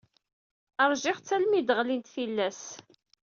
[0.91, 2.63] Ṛjiɣ-tt armi i d-ɣlint tillas.